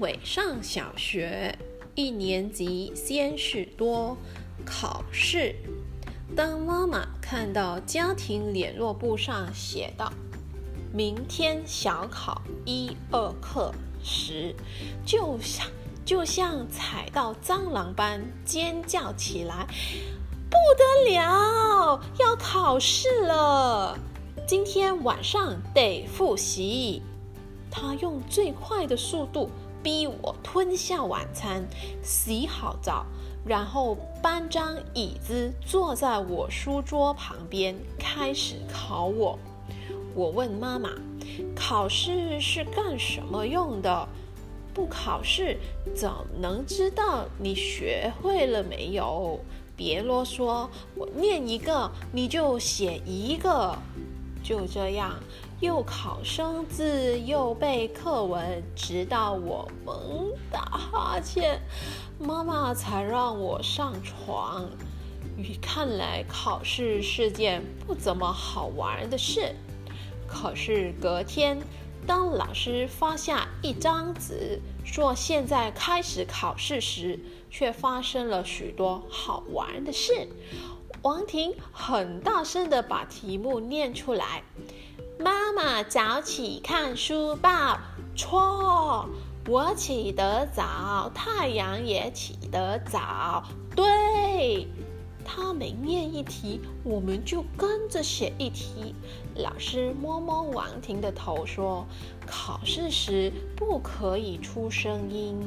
[0.00, 1.56] 伟上小学
[1.94, 4.14] 一年级，先是多
[4.62, 5.54] 考试。
[6.36, 10.12] 当妈妈看到家庭联络簿上写道
[10.92, 14.54] “明天小考一二课时”，
[15.02, 15.66] 就像
[16.04, 19.66] 就像踩到蟑螂般尖叫起来
[20.50, 23.98] ：“不得了，要考试了！
[24.46, 27.00] 今天晚上得复习。”
[27.76, 29.50] 他用最快的速度
[29.82, 31.66] 逼我吞下晚餐，
[32.04, 33.04] 洗好澡，
[33.44, 39.36] 然后搬张椅子坐在我书桌旁边，开始考我。
[40.14, 40.90] 我问妈妈
[41.56, 44.08] ：“考试是干什么用的？
[44.72, 45.58] 不考试
[45.96, 46.08] 怎
[46.40, 49.40] 能知道你学会了没有？
[49.76, 53.76] 别啰嗦，我念一个你就写一个。”
[54.44, 55.14] 就这样。
[55.64, 61.58] 又考生字，又背课文，直到我猛打哈欠，
[62.18, 64.68] 妈妈才让我上床。
[65.62, 69.56] 看来考试是件不怎么好玩的事。
[70.28, 71.58] 可是隔天，
[72.06, 77.18] 当老师发下一张纸，说现在开始考试时，
[77.50, 80.28] 却发生了许多好玩的事。
[81.00, 84.42] 王婷很大声的把题目念出来。
[85.24, 87.78] 妈妈早起看书报，
[88.14, 89.08] 错。
[89.48, 93.42] 我起得早，太阳也起得早，
[93.74, 94.68] 对。
[95.24, 98.94] 他每念一题，我们就跟着写一题。
[99.36, 101.86] 老师摸摸王婷的头说
[102.28, 105.40] ：“考试时不可以出声音。”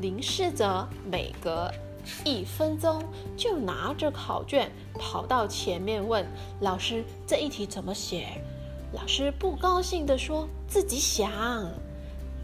[0.00, 1.70] 林世泽每隔
[2.24, 3.04] 一分钟
[3.36, 6.26] 就拿着考卷跑到前面问
[6.62, 8.28] 老师：“这一题怎么写？”
[8.94, 11.30] 老师不高兴地说：“自己想。”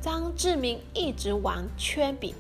[0.03, 2.35] 张志明一直玩圈笔。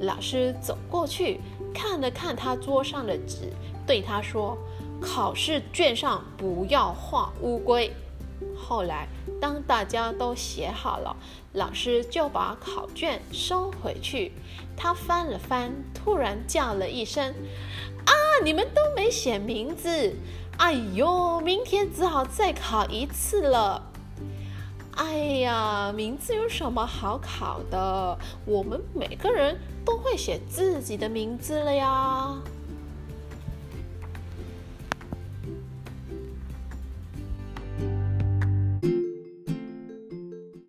[0.00, 1.38] 老师走过去
[1.72, 3.52] 看了看他桌上的纸，
[3.86, 4.58] 对他说
[5.00, 7.92] ：“考试卷上不要画乌龟。”
[8.56, 9.06] 后来，
[9.40, 11.16] 当大家都写好了，
[11.52, 14.32] 老师就把考卷收回去。
[14.76, 17.32] 他翻了翻，突然叫了一声
[18.06, 18.12] ：“啊！
[18.44, 20.12] 你们都没写名字！”
[20.58, 23.82] 哎呦，明天只好再考一次了。
[24.96, 28.18] 哎呀，名字有什么好考的？
[28.46, 32.34] 我们每个人都会写自己的名字了呀。